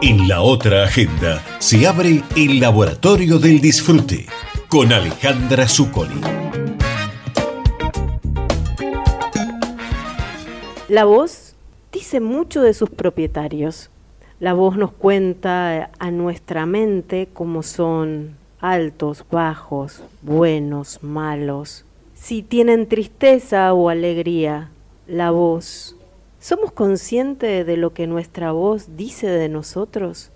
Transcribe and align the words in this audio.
En 0.00 0.28
la 0.28 0.40
otra 0.40 0.84
agenda 0.84 1.42
se 1.58 1.86
abre 1.86 2.22
el 2.36 2.58
Laboratorio 2.58 3.38
del 3.38 3.60
Disfrute 3.60 4.26
con 4.68 4.92
Alejandra 4.92 5.68
Zuccoli. 5.68 6.20
La 10.88 11.04
voz 11.04 11.54
dice 11.92 12.20
mucho 12.20 12.62
de 12.62 12.72
sus 12.72 12.88
propietarios. 12.88 13.90
La 14.38 14.54
voz 14.54 14.78
nos 14.78 14.92
cuenta 14.92 15.90
a 15.98 16.10
nuestra 16.10 16.64
mente 16.64 17.28
cómo 17.30 17.62
son 17.62 18.36
altos, 18.58 19.24
bajos, 19.30 20.02
buenos, 20.22 21.02
malos, 21.02 21.84
si 22.14 22.42
tienen 22.42 22.88
tristeza 22.88 23.74
o 23.74 23.90
alegría. 23.90 24.70
La 25.06 25.30
voz 25.30 25.96
¿Somos 26.40 26.72
conscientes 26.72 27.66
de 27.66 27.76
lo 27.76 27.92
que 27.92 28.06
nuestra 28.06 28.52
voz 28.52 28.96
dice 28.96 29.26
de 29.26 29.50
nosotros? 29.50 30.30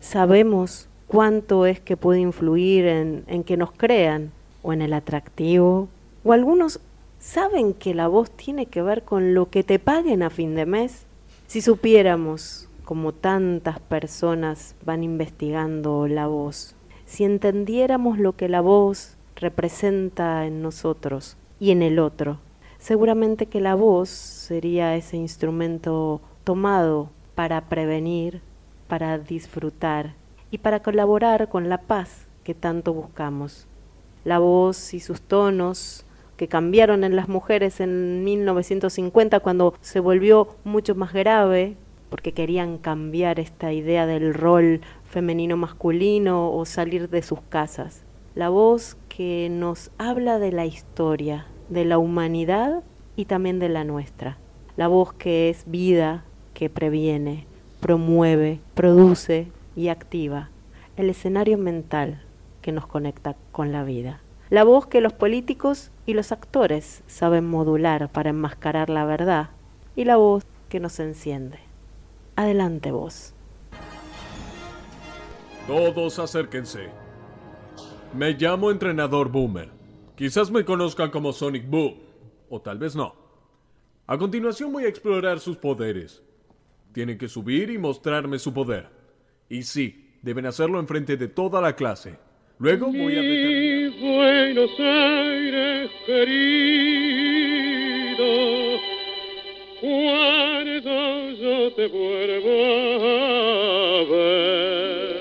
¿Sabemos 0.00 0.88
cuánto 1.06 1.66
es 1.66 1.78
que 1.78 1.98
puede 1.98 2.20
influir 2.20 2.86
en, 2.86 3.24
en, 3.26 3.44
que 3.44 3.58
nos 3.58 3.70
crean 3.70 4.32
o 4.62 4.72
en 4.72 4.80
el 4.80 4.94
atractivo? 4.94 5.90
¿O 6.24 6.32
algunos 6.32 6.80
saben 7.18 7.74
que 7.74 7.92
la 7.92 8.08
voz 8.08 8.30
tiene 8.30 8.64
que 8.64 8.80
ver 8.80 9.02
con 9.02 9.34
lo 9.34 9.50
que 9.50 9.62
te 9.62 9.78
paguen 9.78 10.22
a 10.22 10.30
fin 10.30 10.54
de 10.54 10.64
mes? 10.64 11.04
Si 11.48 11.60
supiéramos, 11.60 12.70
como 12.86 13.12
tantas 13.12 13.78
personas 13.78 14.74
van 14.86 15.04
investigando 15.04 16.08
la 16.08 16.28
voz, 16.28 16.76
si 17.04 17.24
entendiéramos 17.24 18.18
lo 18.18 18.36
que 18.36 18.48
la 18.48 18.62
voz 18.62 19.18
representa 19.36 20.46
en 20.46 20.62
nosotros 20.62 21.36
y 21.60 21.72
en 21.72 21.82
el 21.82 21.98
otro, 21.98 22.38
seguramente 22.82 23.46
que 23.46 23.60
la 23.60 23.76
voz 23.76 24.08
sería 24.08 24.96
ese 24.96 25.16
instrumento 25.16 26.20
tomado 26.42 27.10
para 27.36 27.68
prevenir, 27.68 28.40
para 28.88 29.18
disfrutar 29.18 30.14
y 30.50 30.58
para 30.58 30.82
colaborar 30.82 31.48
con 31.48 31.68
la 31.68 31.78
paz 31.78 32.26
que 32.42 32.54
tanto 32.54 32.92
buscamos. 32.92 33.68
La 34.24 34.40
voz 34.40 34.94
y 34.94 35.00
sus 35.00 35.20
tonos 35.20 36.04
que 36.36 36.48
cambiaron 36.48 37.04
en 37.04 37.14
las 37.14 37.28
mujeres 37.28 37.78
en 37.78 38.24
1950 38.24 39.38
cuando 39.38 39.74
se 39.80 40.00
volvió 40.00 40.48
mucho 40.64 40.96
más 40.96 41.12
grave 41.12 41.76
porque 42.10 42.32
querían 42.32 42.78
cambiar 42.78 43.38
esta 43.38 43.72
idea 43.72 44.06
del 44.06 44.34
rol 44.34 44.80
femenino 45.04 45.56
masculino 45.56 46.52
o 46.52 46.64
salir 46.64 47.08
de 47.10 47.22
sus 47.22 47.40
casas. 47.48 48.02
La 48.34 48.48
voz 48.48 48.96
que 49.08 49.48
nos 49.52 49.92
habla 49.98 50.40
de 50.40 50.50
la 50.50 50.66
historia, 50.66 51.46
de 51.72 51.84
la 51.84 51.98
humanidad 51.98 52.82
y 53.16 53.24
también 53.24 53.58
de 53.58 53.68
la 53.68 53.84
nuestra. 53.84 54.38
La 54.76 54.88
voz 54.88 55.12
que 55.12 55.50
es 55.50 55.64
vida, 55.66 56.24
que 56.54 56.70
previene, 56.70 57.46
promueve, 57.80 58.60
produce 58.74 59.48
y 59.74 59.88
activa. 59.88 60.50
El 60.96 61.10
escenario 61.10 61.58
mental 61.58 62.22
que 62.60 62.72
nos 62.72 62.86
conecta 62.86 63.36
con 63.50 63.72
la 63.72 63.84
vida. 63.84 64.20
La 64.50 64.64
voz 64.64 64.86
que 64.86 65.00
los 65.00 65.14
políticos 65.14 65.90
y 66.04 66.12
los 66.12 66.30
actores 66.30 67.02
saben 67.06 67.48
modular 67.48 68.10
para 68.10 68.30
enmascarar 68.30 68.90
la 68.90 69.04
verdad. 69.04 69.50
Y 69.96 70.04
la 70.04 70.16
voz 70.16 70.44
que 70.68 70.78
nos 70.78 71.00
enciende. 71.00 71.58
Adelante 72.36 72.92
vos. 72.92 73.34
Todos 75.66 76.18
acérquense. 76.18 76.88
Me 78.14 78.32
llamo 78.32 78.70
entrenador 78.70 79.30
Boomer. 79.30 79.81
Quizás 80.16 80.50
me 80.50 80.64
conozcan 80.64 81.10
como 81.10 81.32
Sonic 81.32 81.68
Boom, 81.68 81.94
o 82.50 82.60
tal 82.60 82.78
vez 82.78 82.94
no. 82.94 83.14
A 84.06 84.18
continuación 84.18 84.72
voy 84.72 84.84
a 84.84 84.88
explorar 84.88 85.40
sus 85.40 85.56
poderes. 85.56 86.22
Tienen 86.92 87.16
que 87.16 87.28
subir 87.28 87.70
y 87.70 87.78
mostrarme 87.78 88.38
su 88.38 88.52
poder. 88.52 88.88
Y 89.48 89.62
sí, 89.62 90.10
deben 90.20 90.44
hacerlo 90.44 90.78
enfrente 90.78 91.16
de 91.16 91.28
toda 91.28 91.60
la 91.62 91.74
clase. 91.74 92.18
Luego 92.58 92.88
voy 92.88 93.16
a 93.16 93.22
determinar... 93.22 93.72
Buenos 94.02 94.70
Aires 94.78 95.90
querido, 96.06 96.66
cuando 99.80 101.30
yo 101.30 101.72
te 101.74 101.86
vuelvo 101.88 102.50
a 103.90 104.04
ver, 104.10 105.16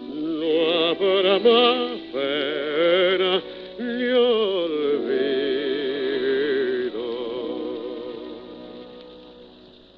no 0.00 0.50
habrá 0.90 1.38
más 1.40 1.98
pena 2.12 2.57